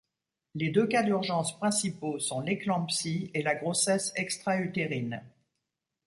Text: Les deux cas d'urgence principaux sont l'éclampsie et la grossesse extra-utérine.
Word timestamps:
Les 0.55 0.69
deux 0.71 0.87
cas 0.87 1.03
d'urgence 1.03 1.55
principaux 1.59 2.17
sont 2.17 2.39
l'éclampsie 2.41 3.29
et 3.35 3.43
la 3.43 3.53
grossesse 3.53 4.11
extra-utérine. 4.15 5.21